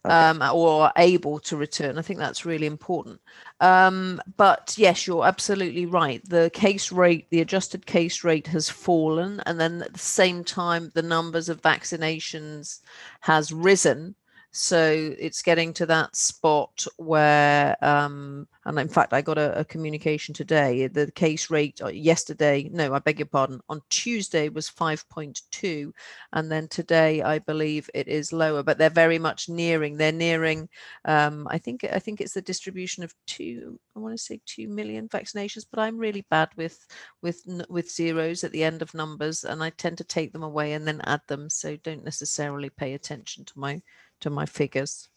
Okay. 0.04 0.14
um, 0.14 0.42
or 0.42 0.84
are 0.84 0.92
able 0.96 1.38
to 1.40 1.56
return. 1.56 1.98
I 1.98 2.02
think 2.02 2.18
that's 2.18 2.44
really 2.44 2.66
important. 2.66 3.20
Um, 3.60 4.20
but 4.36 4.74
yes, 4.76 5.06
you're 5.06 5.24
absolutely 5.26 5.86
right. 5.86 6.20
The 6.28 6.50
case 6.52 6.90
rate, 6.90 7.28
the 7.30 7.40
adjusted 7.40 7.86
case 7.86 8.24
rate 8.24 8.48
has 8.48 8.68
fallen. 8.68 9.40
And 9.46 9.60
then 9.60 9.82
at 9.82 9.92
the 9.92 9.98
same 9.98 10.44
time, 10.44 10.90
the 10.94 11.02
numbers 11.02 11.48
of 11.48 11.62
vaccinations 11.62 12.80
has 13.20 13.52
risen. 13.52 14.14
So 14.60 15.14
it's 15.20 15.40
getting 15.40 15.72
to 15.74 15.86
that 15.86 16.16
spot 16.16 16.84
where, 16.96 17.76
um, 17.80 18.48
and 18.64 18.76
in 18.76 18.88
fact, 18.88 19.12
I 19.12 19.22
got 19.22 19.38
a, 19.38 19.60
a 19.60 19.64
communication 19.64 20.34
today. 20.34 20.88
The 20.88 21.12
case 21.12 21.48
rate 21.48 21.80
uh, 21.80 21.88
yesterday, 21.88 22.68
no, 22.72 22.92
I 22.92 22.98
beg 22.98 23.20
your 23.20 23.26
pardon, 23.26 23.60
on 23.68 23.80
Tuesday 23.88 24.48
was 24.48 24.68
5.2 24.68 25.92
and 26.32 26.50
then 26.50 26.68
today 26.68 27.22
i 27.22 27.38
believe 27.38 27.88
it 27.94 28.08
is 28.08 28.32
lower 28.32 28.62
but 28.62 28.78
they're 28.78 28.90
very 28.90 29.18
much 29.18 29.48
nearing 29.48 29.96
they're 29.96 30.12
nearing 30.12 30.68
um, 31.04 31.46
i 31.50 31.58
think 31.58 31.84
i 31.84 31.98
think 31.98 32.20
it's 32.20 32.34
the 32.34 32.42
distribution 32.42 33.02
of 33.02 33.14
two 33.26 33.78
i 33.96 33.98
want 33.98 34.14
to 34.14 34.22
say 34.22 34.40
2 34.46 34.68
million 34.68 35.08
vaccinations 35.08 35.66
but 35.70 35.80
i'm 35.80 35.96
really 35.96 36.24
bad 36.30 36.48
with 36.56 36.86
with 37.22 37.42
with 37.68 37.90
zeros 37.90 38.44
at 38.44 38.52
the 38.52 38.64
end 38.64 38.82
of 38.82 38.94
numbers 38.94 39.44
and 39.44 39.62
i 39.62 39.70
tend 39.70 39.96
to 39.98 40.04
take 40.04 40.32
them 40.32 40.42
away 40.42 40.72
and 40.72 40.86
then 40.86 41.00
add 41.04 41.20
them 41.28 41.48
so 41.48 41.76
don't 41.76 42.04
necessarily 42.04 42.70
pay 42.70 42.94
attention 42.94 43.44
to 43.44 43.58
my 43.58 43.80
to 44.20 44.30
my 44.30 44.46
figures 44.46 45.08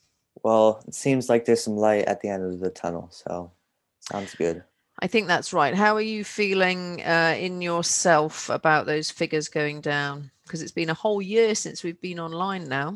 Well, 0.43 0.83
it 0.87 0.95
seems 0.95 1.29
like 1.29 1.45
there's 1.45 1.63
some 1.63 1.77
light 1.77 2.05
at 2.05 2.21
the 2.21 2.29
end 2.29 2.43
of 2.43 2.59
the 2.59 2.69
tunnel, 2.69 3.09
so 3.11 3.51
sounds 3.99 4.33
good. 4.35 4.63
i 4.99 5.07
think 5.07 5.27
that's 5.27 5.53
right 5.53 5.75
how 5.75 5.95
are 5.95 6.01
you 6.15 6.23
feeling 6.23 7.01
uh, 7.03 7.35
in 7.37 7.61
yourself 7.61 8.49
about 8.49 8.85
those 8.85 9.11
figures 9.11 9.47
going 9.49 9.81
down 9.81 10.31
because 10.43 10.61
it's 10.61 10.71
been 10.71 10.89
a 10.89 10.93
whole 11.03 11.21
year 11.21 11.55
since 11.55 11.83
we've 11.83 12.01
been 12.01 12.19
online 12.19 12.67
now 12.67 12.95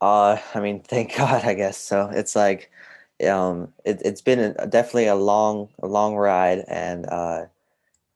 Uh, 0.00 0.38
I 0.54 0.60
mean, 0.60 0.80
thank 0.86 1.16
God, 1.16 1.44
I 1.44 1.54
guess. 1.54 1.76
So 1.76 2.08
it's 2.12 2.36
like, 2.36 2.70
um, 3.26 3.72
it, 3.84 4.00
it's 4.04 4.22
been 4.22 4.54
a, 4.58 4.66
definitely 4.66 5.08
a 5.08 5.14
long, 5.18 5.68
a 5.82 5.86
long 5.86 6.14
ride, 6.14 6.64
and 6.68 7.06
uh, 7.06 7.46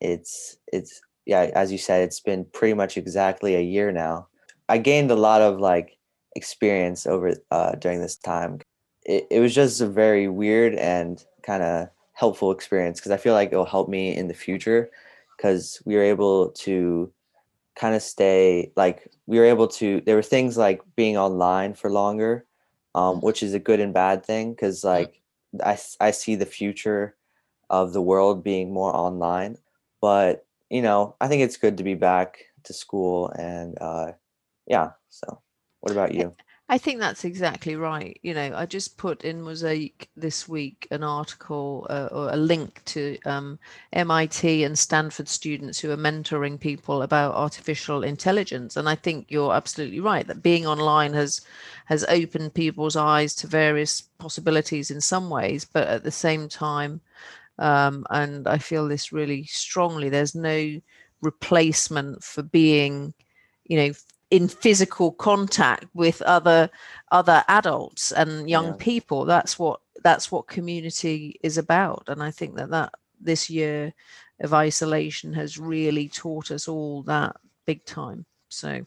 it's 0.00 0.56
it's 0.72 1.02
yeah, 1.26 1.50
as 1.54 1.72
you 1.72 1.78
said, 1.78 2.02
it's 2.04 2.20
been 2.20 2.44
pretty 2.46 2.74
much 2.74 2.96
exactly 2.96 3.54
a 3.56 3.60
year 3.60 3.90
now. 3.92 4.28
I 4.68 4.78
gained 4.78 5.10
a 5.10 5.16
lot 5.16 5.42
of 5.42 5.58
like 5.60 5.98
experience 6.36 7.06
over 7.06 7.34
uh, 7.50 7.72
during 7.72 8.00
this 8.00 8.16
time. 8.16 8.60
It, 9.04 9.26
it 9.30 9.40
was 9.40 9.54
just 9.54 9.80
a 9.80 9.86
very 9.86 10.28
weird 10.28 10.74
and 10.74 11.22
kind 11.42 11.62
of 11.62 11.88
helpful 12.12 12.50
experience 12.50 13.00
because 13.00 13.12
I 13.12 13.16
feel 13.16 13.34
like 13.34 13.52
it'll 13.52 13.64
help 13.64 13.88
me 13.88 14.16
in 14.16 14.28
the 14.28 14.34
future 14.34 14.90
because 15.36 15.82
we 15.84 15.96
were 15.96 16.02
able 16.02 16.50
to 16.50 17.12
kind 17.74 17.94
of 17.94 18.02
stay 18.02 18.70
like 18.76 19.10
we 19.26 19.38
were 19.38 19.46
able 19.46 19.66
to 19.66 20.02
there 20.04 20.14
were 20.14 20.22
things 20.22 20.58
like 20.58 20.82
being 20.94 21.16
online 21.16 21.72
for 21.72 21.90
longer 21.90 22.44
um, 22.94 23.22
which 23.22 23.42
is 23.42 23.54
a 23.54 23.58
good 23.58 23.80
and 23.80 23.94
bad 23.94 24.24
thing 24.24 24.52
because 24.52 24.84
like 24.84 25.22
I, 25.64 25.78
I 25.98 26.10
see 26.10 26.34
the 26.34 26.46
future 26.46 27.16
of 27.70 27.94
the 27.94 28.02
world 28.02 28.44
being 28.44 28.72
more 28.72 28.94
online. 28.94 29.56
But 30.02 30.44
you 30.72 30.80
know 30.80 31.14
i 31.20 31.28
think 31.28 31.42
it's 31.42 31.58
good 31.58 31.76
to 31.76 31.84
be 31.84 31.94
back 31.94 32.46
to 32.64 32.72
school 32.72 33.28
and 33.38 33.76
uh, 33.80 34.12
yeah 34.66 34.90
so 35.10 35.40
what 35.82 35.92
about 35.92 36.14
you 36.14 36.34
I 36.72 36.78
think 36.78 37.00
that's 37.00 37.26
exactly 37.26 37.76
right. 37.76 38.18
You 38.22 38.32
know, 38.32 38.54
I 38.56 38.64
just 38.64 38.96
put 38.96 39.24
in 39.24 39.42
Mosaic 39.42 40.08
this 40.16 40.48
week 40.48 40.88
an 40.90 41.04
article 41.04 41.86
uh, 41.90 42.08
or 42.10 42.30
a 42.30 42.36
link 42.36 42.80
to 42.86 43.18
um, 43.26 43.58
MIT 43.92 44.64
and 44.64 44.78
Stanford 44.78 45.28
students 45.28 45.78
who 45.80 45.90
are 45.90 45.98
mentoring 45.98 46.58
people 46.58 47.02
about 47.02 47.34
artificial 47.34 48.02
intelligence, 48.02 48.78
and 48.78 48.88
I 48.88 48.94
think 48.94 49.26
you're 49.28 49.52
absolutely 49.52 50.00
right 50.00 50.26
that 50.26 50.42
being 50.42 50.66
online 50.66 51.12
has 51.12 51.42
has 51.86 52.04
opened 52.04 52.54
people's 52.54 52.96
eyes 52.96 53.34
to 53.34 53.46
various 53.46 54.00
possibilities 54.00 54.90
in 54.90 55.02
some 55.02 55.28
ways, 55.28 55.66
but 55.66 55.86
at 55.88 56.04
the 56.04 56.10
same 56.10 56.48
time, 56.48 57.02
um, 57.58 58.06
and 58.08 58.48
I 58.48 58.56
feel 58.56 58.88
this 58.88 59.12
really 59.12 59.44
strongly. 59.44 60.08
There's 60.08 60.34
no 60.34 60.80
replacement 61.20 62.24
for 62.24 62.42
being, 62.42 63.12
you 63.64 63.76
know, 63.76 63.92
in 64.32 64.48
physical 64.48 65.12
contact 65.12 65.84
with 65.94 66.22
other 66.22 66.70
other 67.10 67.44
adults 67.48 68.12
and 68.12 68.48
young 68.48 68.68
Yeah. 68.68 68.76
people 68.78 69.24
that's 69.26 69.58
what 69.58 69.80
that's 70.02 70.32
what 70.32 70.48
community 70.56 71.38
is 71.42 71.58
about 71.58 72.04
and 72.08 72.22
i 72.22 72.30
think 72.30 72.56
that 72.56 72.70
that 72.70 72.90
this 73.20 73.50
year 73.50 73.92
of 74.40 74.54
isolation 74.54 75.32
has 75.34 75.58
really 75.58 76.08
taught 76.08 76.50
us 76.50 76.66
all 76.66 77.02
that 77.04 77.36
big 77.66 77.84
time 77.84 78.24
so 78.48 78.80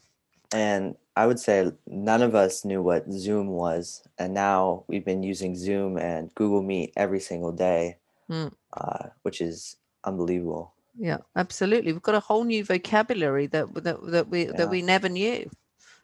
And 0.52 0.96
I 1.16 1.26
would 1.28 1.40
say 1.40 1.72
none 1.88 2.22
of 2.24 2.34
us 2.36 2.66
knew 2.66 2.82
what 2.82 3.06
Zoom 3.12 3.48
was, 3.48 4.04
and 4.20 4.34
now 4.34 4.84
we've 4.88 5.06
been 5.06 5.24
using 5.24 5.56
Zoom 5.56 5.98
and 5.98 6.34
Google 6.36 6.62
Meet 6.62 6.94
every 6.96 7.20
single 7.20 7.52
day, 7.52 7.98
Mm. 8.30 8.52
uh, 8.74 9.10
which 9.24 9.42
is 9.42 9.78
unbelievable. 10.04 10.75
Yeah 10.98 11.18
absolutely 11.36 11.92
we've 11.92 12.02
got 12.02 12.16
a 12.16 12.20
whole 12.20 12.44
new 12.44 12.64
vocabulary 12.64 13.48
that 13.48 13.74
that, 13.84 13.98
that 14.08 14.28
we 14.30 14.46
Yeah. 14.46 14.52
that 14.54 14.70
we 14.70 14.82
never 14.82 15.10
knew 15.10 15.50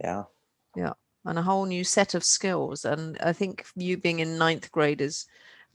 Yeah, 0.04 0.24
yeah 0.76 0.94
and 1.26 1.38
a 1.38 1.44
whole 1.44 1.66
new 1.66 1.84
set 1.84 2.14
of 2.16 2.24
skills. 2.24 2.86
And 2.86 3.18
I 3.22 3.34
think 3.34 3.66
you 3.76 3.98
being 3.98 4.20
in 4.20 4.38
ninth 4.38 4.72
grade 4.72 5.02
is 5.02 5.26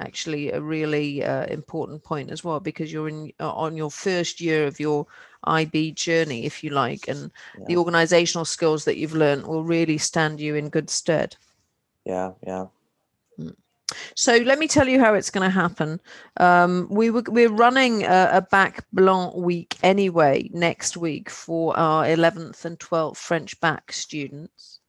actually 0.00 0.50
a 0.50 0.61
really 0.61 1.25
uh, 1.25 1.46
important 1.46 2.02
point 2.04 2.30
as 2.30 2.44
well 2.44 2.61
because 2.61 2.92
you're 2.92 3.08
in 3.08 3.32
uh, 3.40 3.52
on 3.52 3.76
your 3.76 3.90
first 3.90 4.40
year 4.40 4.66
of 4.66 4.80
your 4.80 5.06
IB 5.44 5.92
journey, 5.92 6.44
if 6.44 6.64
you 6.64 6.70
like, 6.70 7.08
and 7.08 7.30
the 7.66 7.76
organizational 7.76 8.44
skills 8.44 8.85
that 8.85 8.96
you've 8.96 9.14
learned 9.14 9.46
will 9.46 9.64
really 9.64 9.99
stand 9.99 10.40
you 10.40 10.54
in 10.56 10.68
good 10.68 10.90
stead. 10.90 11.37
yeah, 12.04 12.32
yeah. 12.46 12.66
So 14.14 14.37
let 14.38 14.59
me 14.59 14.66
tell 14.66 14.88
you 14.88 14.99
how 14.99 15.14
it's 15.14 15.31
going 15.31 15.49
to 15.49 15.55
happen. 15.55 16.00
Um, 16.38 16.88
we 16.90 17.11
were 17.11 17.23
we're 17.28 17.52
running 17.52 18.02
a, 18.02 18.31
a 18.33 18.43
bac 18.43 18.85
blanc 18.93 19.35
week 19.37 19.76
anyway 19.83 20.50
next 20.52 20.97
week 20.97 21.31
for 21.31 21.76
our 21.78 22.05
11th 22.05 22.64
and 22.64 22.78
12th 22.78 23.16
French 23.16 23.61
bac 23.61 23.93
students. 23.93 24.81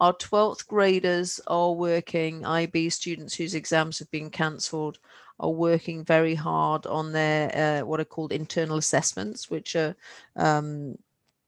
Our 0.00 0.12
12th 0.12 0.66
graders 0.66 1.40
are 1.46 1.72
working. 1.72 2.44
IB 2.44 2.90
students 2.90 3.34
whose 3.34 3.54
exams 3.54 3.98
have 3.98 4.10
been 4.10 4.28
cancelled 4.28 4.98
are 5.40 5.50
working 5.50 6.04
very 6.04 6.34
hard 6.34 6.86
on 6.86 7.12
their 7.12 7.80
uh, 7.80 7.86
what 7.86 8.00
are 8.00 8.04
called 8.04 8.32
internal 8.32 8.76
assessments, 8.76 9.50
which 9.50 9.74
are 9.76 9.96
um, 10.36 10.96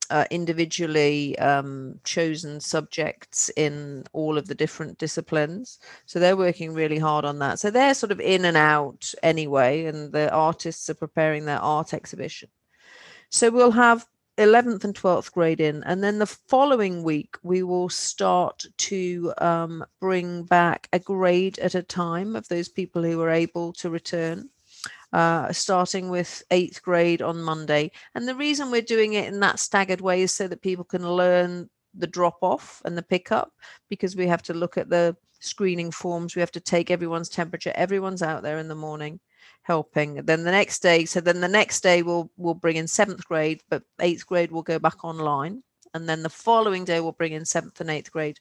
uh, 0.09 0.25
individually 0.31 1.37
um, 1.39 1.99
chosen 2.03 2.59
subjects 2.59 3.49
in 3.55 4.03
all 4.13 4.37
of 4.37 4.47
the 4.47 4.55
different 4.55 4.97
disciplines. 4.97 5.79
So 6.05 6.19
they're 6.19 6.37
working 6.37 6.73
really 6.73 6.99
hard 6.99 7.25
on 7.25 7.39
that. 7.39 7.59
So 7.59 7.71
they're 7.71 7.93
sort 7.93 8.11
of 8.11 8.19
in 8.19 8.45
and 8.45 8.57
out 8.57 9.13
anyway, 9.23 9.85
and 9.85 10.11
the 10.11 10.31
artists 10.31 10.89
are 10.89 10.95
preparing 10.95 11.45
their 11.45 11.59
art 11.59 11.93
exhibition. 11.93 12.49
So 13.29 13.51
we'll 13.51 13.71
have 13.71 14.05
11th 14.37 14.85
and 14.85 14.95
12th 14.95 15.33
grade 15.33 15.59
in, 15.59 15.83
and 15.83 16.03
then 16.03 16.19
the 16.19 16.25
following 16.25 17.03
week 17.03 17.35
we 17.43 17.61
will 17.61 17.89
start 17.89 18.65
to 18.77 19.33
um, 19.39 19.83
bring 19.99 20.43
back 20.43 20.87
a 20.93 20.99
grade 20.99 21.59
at 21.59 21.75
a 21.75 21.83
time 21.83 22.35
of 22.35 22.47
those 22.47 22.69
people 22.69 23.03
who 23.03 23.21
are 23.21 23.29
able 23.29 23.73
to 23.73 23.89
return 23.89 24.49
uh, 25.13 25.51
starting 25.51 26.09
with 26.09 26.43
eighth 26.51 26.81
grade 26.81 27.21
on 27.21 27.41
Monday. 27.41 27.91
And 28.15 28.27
the 28.27 28.35
reason 28.35 28.71
we're 28.71 28.81
doing 28.81 29.13
it 29.13 29.27
in 29.27 29.39
that 29.39 29.59
staggered 29.59 30.01
way 30.01 30.21
is 30.21 30.33
so 30.33 30.47
that 30.47 30.61
people 30.61 30.85
can 30.85 31.07
learn 31.09 31.69
the 31.95 32.07
drop 32.07 32.37
off 32.41 32.81
and 32.85 32.97
the 32.97 33.01
pickup 33.01 33.51
because 33.89 34.15
we 34.15 34.27
have 34.27 34.43
to 34.43 34.53
look 34.53 34.77
at 34.77 34.89
the 34.89 35.15
screening 35.39 35.91
forms. 35.91 36.35
We 36.35 36.41
have 36.41 36.51
to 36.51 36.59
take 36.59 36.91
everyone's 36.91 37.29
temperature. 37.29 37.71
Everyone's 37.75 38.21
out 38.21 38.43
there 38.43 38.59
in 38.59 38.67
the 38.67 38.75
morning 38.75 39.19
helping. 39.63 40.15
Then 40.25 40.43
the 40.43 40.51
next 40.51 40.79
day, 40.81 41.05
so 41.05 41.21
then 41.21 41.41
the 41.41 41.47
next 41.47 41.81
day 41.81 42.01
we'll 42.01 42.29
we'll 42.37 42.53
bring 42.53 42.77
in 42.77 42.87
seventh 42.87 43.25
grade, 43.25 43.61
but 43.69 43.83
eighth 43.99 44.25
grade 44.25 44.51
will 44.51 44.63
go 44.63 44.79
back 44.79 45.03
online. 45.03 45.63
And 45.93 46.07
then 46.07 46.21
the 46.21 46.29
following 46.29 46.85
day 46.85 46.99
we'll 46.99 47.13
bring 47.13 47.33
in 47.33 47.45
seventh 47.45 47.81
and 47.81 47.89
eighth 47.89 48.11
grade 48.11 48.39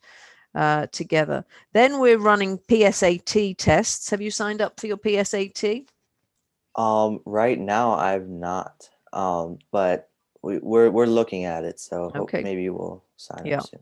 uh, 0.54 0.86
together. 0.92 1.44
Then 1.72 1.98
we're 1.98 2.18
running 2.18 2.58
PSAT 2.58 3.56
tests. 3.56 4.10
Have 4.10 4.20
you 4.20 4.30
signed 4.30 4.60
up 4.60 4.78
for 4.78 4.86
your 4.86 4.98
PSAT? 4.98 5.86
Um, 6.78 7.20
right 7.26 7.58
now 7.58 7.92
I've 7.92 8.28
not, 8.28 8.88
um, 9.12 9.58
but 9.72 10.08
we, 10.42 10.58
we're 10.58 10.90
we're 10.90 11.06
looking 11.06 11.44
at 11.44 11.64
it, 11.64 11.80
so 11.80 12.10
hope 12.10 12.20
Okay. 12.20 12.42
maybe 12.42 12.70
we'll 12.70 13.02
sign 13.16 13.46
Yeah. 13.46 13.58
up 13.58 13.66
soon. 13.66 13.80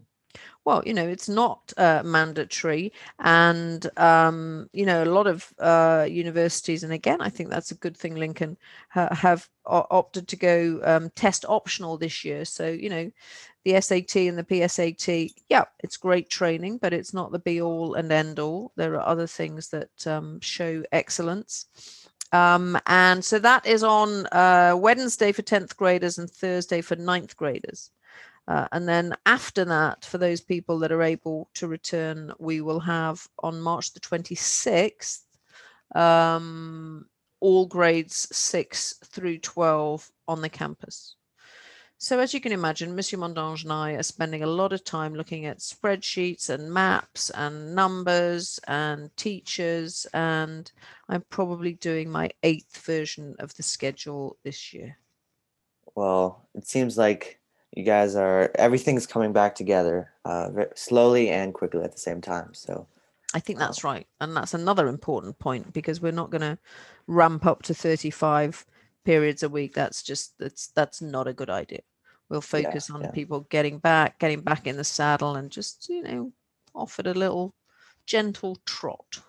Well, 0.65 0.83
you 0.85 0.95
know, 0.95 1.07
it's 1.07 1.29
not 1.29 1.73
uh, 1.77 2.03
mandatory, 2.05 2.93
and 3.21 3.87
um, 3.99 4.69
you 4.73 4.85
know, 4.85 5.05
a 5.05 5.07
lot 5.07 5.27
of 5.27 5.53
uh, 5.61 6.07
universities, 6.11 6.83
and 6.83 6.93
again, 6.93 7.21
I 7.21 7.29
think 7.29 7.51
that's 7.51 7.71
a 7.71 7.77
good 7.77 7.97
thing. 7.97 8.17
Lincoln 8.17 8.57
ha- 8.89 9.15
have 9.15 9.49
o- 9.67 9.87
opted 9.91 10.27
to 10.29 10.37
go 10.37 10.81
um, 10.85 11.11
test 11.11 11.45
optional 11.49 11.99
this 11.99 12.25
year. 12.25 12.45
So, 12.45 12.67
you 12.69 12.91
know, 12.91 13.11
the 13.65 13.81
SAT 13.81 14.17
and 14.29 14.39
the 14.39 14.45
PSAT, 14.45 15.33
yeah, 15.49 15.65
it's 15.81 15.97
great 15.97 16.31
training, 16.31 16.79
but 16.79 16.93
it's 16.93 17.15
not 17.15 17.31
the 17.33 17.39
be 17.39 17.61
all 17.61 17.95
and 17.95 18.11
end 18.11 18.39
all. 18.41 18.73
There 18.77 18.95
are 18.95 19.07
other 19.07 19.27
things 19.27 19.69
that 19.69 20.07
um, 20.07 20.41
show 20.41 20.83
excellence. 20.93 21.67
Um, 22.33 22.79
and 22.87 23.25
so 23.25 23.39
that 23.39 23.67
is 23.67 23.83
on 23.83 24.27
uh, 24.27 24.75
Wednesday 24.77 25.33
for 25.33 25.43
10th 25.43 25.77
graders 25.77 26.19
and 26.19 26.31
Thursday 26.31 26.81
for 26.81 26.97
9th 26.97 27.37
graders. 27.37 27.91
Uh, 28.49 28.69
and 28.73 28.89
then 28.89 29.15
after 29.27 29.65
that, 29.65 30.05
for 30.05 30.19
those 30.19 30.41
people 30.41 30.79
that 30.79 30.93
are 30.93 31.03
able 31.03 31.49
to 31.55 31.67
return, 31.67 32.33
we 32.39 32.61
will 32.61 32.81
have 32.81 33.27
on 33.41 33.61
March 33.61 33.93
the 33.93 34.01
26th, 34.01 35.23
um, 35.95 37.07
all 37.41 37.67
grades 37.67 38.29
6 38.33 38.95
through 39.05 39.39
12 39.39 40.11
on 40.29 40.41
the 40.41 40.49
campus. 40.49 41.17
So 41.99 42.21
as 42.21 42.35
you 42.35 42.41
can 42.41 42.53
imagine, 42.53 42.95
Monsieur 42.95 43.19
Mondange 43.19 43.63
and 43.63 43.73
I 43.73 43.93
are 43.93 44.03
spending 44.03 44.43
a 44.43 44.47
lot 44.47 44.75
of 44.75 44.85
time 44.85 45.15
looking 45.15 45.47
at 45.47 45.61
spreadsheets 45.61 46.51
and 46.51 46.71
maps 46.71 47.31
and 47.31 47.75
numbers 47.75 48.61
and 48.69 49.15
teachers, 49.17 50.07
and 50.13 50.71
I'm 51.09 51.25
probably 51.31 51.73
doing 51.73 52.11
my 52.11 52.31
eighth 52.43 52.85
version 52.85 53.35
of 53.39 53.55
the 53.55 53.63
schedule 53.63 54.37
this 54.45 54.75
year. 54.75 54.99
Well, 55.95 56.47
it 56.55 56.69
seems 56.69 56.99
like 56.99 57.41
you 57.75 57.83
guys 57.83 58.15
are 58.15 58.51
everything's 58.57 59.07
coming 59.07 59.33
back 59.33 59.55
together 59.55 60.11
uh, 60.27 60.51
slowly 60.75 61.31
and 61.31 61.55
quickly 61.55 61.83
at 61.83 61.93
the 61.93 61.99
same 61.99 62.21
time. 62.21 62.53
So 62.53 62.87
I 63.33 63.41
think 63.41 63.59
that's 63.59 63.85
right. 63.85 64.07
And 64.21 64.37
that's 64.37 64.53
another 64.53 64.89
important 64.89 65.39
point 65.39 65.73
because 65.73 66.03
we're 66.03 66.13
not 66.13 66.31
going 66.31 66.43
to 66.43 66.59
ramp 67.07 67.47
up 67.47 67.63
to 67.65 67.75
35 67.75 68.67
periods 69.07 69.43
a 69.43 69.49
week. 69.49 69.75
That's 69.75 70.03
just 70.03 70.35
that's 70.39 70.69
that's 70.69 71.01
not 71.01 71.29
a 71.29 71.33
good 71.33 71.51
idea. 71.51 71.81
We'll 72.29 72.41
Yeah, 72.53 72.63
focus 72.63 72.91
on 72.91 73.03
yeah. 73.03 73.11
people 73.13 73.41
getting 73.51 73.79
back, 73.79 74.19
getting 74.19 74.41
back 74.43 74.67
in 74.67 74.77
the 74.77 74.85
saddle 74.85 75.37
and 75.37 75.51
just, 75.51 75.89
you 75.89 76.03
know, 76.03 76.33
offered 76.75 77.07
a 77.07 77.15
little 77.15 77.55
gentle 78.07 78.57
trot. 78.67 79.21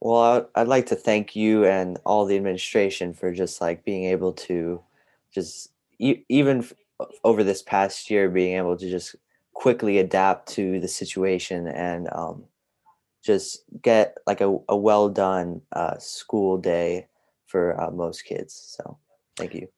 Well, 0.00 0.50
I'd 0.56 0.68
like 0.68 0.86
to 0.86 0.96
thank 0.96 1.36
you 1.36 1.64
and 1.64 1.98
all 2.04 2.26
the 2.26 2.36
administration 2.36 3.14
for 3.14 3.32
just 3.32 3.60
like 3.60 3.84
being 3.84 4.04
able 4.04 4.32
to 4.48 4.82
just 5.32 5.70
even 5.98 6.66
over 7.24 7.44
this 7.44 7.62
past 7.62 8.10
year 8.10 8.28
being 8.28 8.56
able 8.56 8.76
to 8.76 8.90
just 8.90 9.16
quickly 9.54 9.98
adapt 9.98 10.48
to 10.48 10.80
the 10.80 10.88
situation 10.88 11.68
and 11.68 12.08
um, 12.12 12.44
just 13.22 13.62
get 13.82 14.18
like 14.26 14.40
a, 14.40 14.58
a 14.68 14.76
well 14.76 15.08
done 15.08 15.62
uh, 15.72 15.98
school 15.98 16.58
day 16.58 17.06
for 17.52 17.78
uh, 17.80 17.90
most 17.90 18.24
kids. 18.24 18.54
So 18.76 18.98
thank 19.36 19.54
you. 19.54 19.68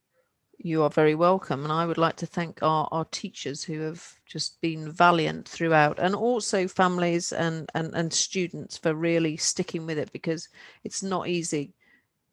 You 0.59 0.85
are 0.85 0.91
very 0.91 1.17
welcome. 1.17 1.65
And 1.65 1.73
I 1.73 1.85
would 1.85 1.99
like 1.99 2.17
to 2.17 2.27
thank 2.27 2.63
our, 2.63 2.89
our 2.93 3.05
teachers 3.07 3.65
who 3.65 3.81
have 3.81 4.03
just 4.25 4.61
been 4.61 4.93
valiant 4.93 5.49
throughout 5.49 5.99
and 5.99 6.15
also 6.15 6.69
families 6.69 7.33
and, 7.33 7.69
and, 7.75 7.93
and 7.95 8.13
students 8.13 8.79
for 8.79 8.95
really 8.95 9.37
sticking 9.37 9.85
with 9.87 9.99
it 9.99 10.13
because 10.13 10.49
it's 10.85 11.03
not 11.03 11.27
easy 11.27 11.75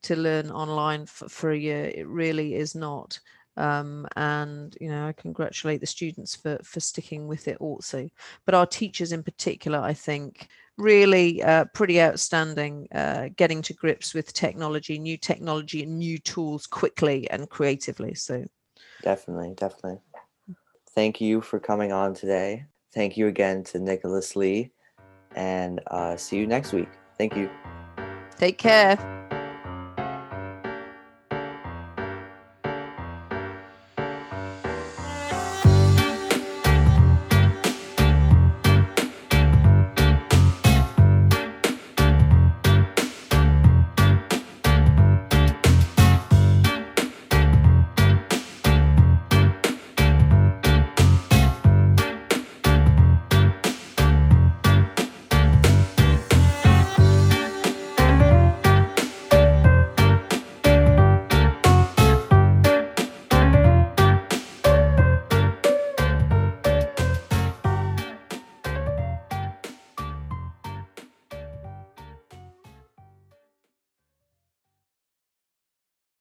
to 0.03 0.15
learn 0.15 0.51
online 0.51 1.07
for, 1.07 1.27
for 1.27 1.51
a 1.51 1.57
year. 1.57 1.85
It 1.85 2.07
really 2.07 2.53
is 2.53 2.75
not. 2.75 3.19
Um, 3.57 4.07
and 4.15 4.77
you 4.79 4.89
know, 4.89 5.07
I 5.07 5.13
congratulate 5.13 5.81
the 5.81 5.87
students 5.87 6.35
for 6.35 6.57
for 6.63 6.79
sticking 6.79 7.27
with 7.27 7.49
it 7.49 7.57
also. 7.59 8.09
But 8.45 8.55
our 8.55 8.65
teachers 8.65 9.11
in 9.11 9.23
particular, 9.23 9.79
I 9.79 9.93
think, 9.93 10.47
really 10.77 11.41
uh, 11.43 11.65
pretty 11.73 12.01
outstanding, 12.01 12.87
uh, 12.93 13.29
getting 13.35 13.61
to 13.63 13.73
grips 13.73 14.13
with 14.13 14.33
technology, 14.33 14.97
new 14.97 15.17
technology, 15.17 15.83
and 15.83 15.97
new 15.97 16.17
tools 16.17 16.67
quickly 16.67 17.29
and 17.29 17.49
creatively. 17.49 18.15
So 18.15 18.45
Definitely, 19.01 19.53
definitely. 19.55 19.99
Thank 20.93 21.21
you 21.21 21.41
for 21.41 21.59
coming 21.59 21.91
on 21.91 22.13
today. 22.13 22.65
thank 22.93 23.15
you 23.15 23.27
again 23.27 23.63
to 23.63 23.79
Nicholas 23.79 24.35
Lee, 24.35 24.71
and 25.35 25.79
uh, 25.87 26.17
see 26.17 26.37
you 26.37 26.47
next 26.47 26.73
week. 26.73 26.89
Thank 27.17 27.35
you. 27.35 27.49
Take 28.37 28.57
care. 28.57 29.20